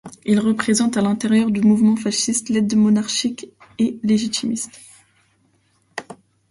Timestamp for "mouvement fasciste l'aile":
1.61-2.75